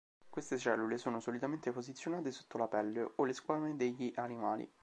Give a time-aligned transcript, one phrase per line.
[0.31, 4.67] Queste cellule sono solitamente posizionate sotto la pelle o le squame degli animali.